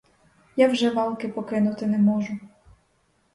Я 0.55 0.67
вже 0.67 0.89
валки 0.89 1.27
покинути 1.27 1.85
не 1.85 1.97
можу. 1.97 2.37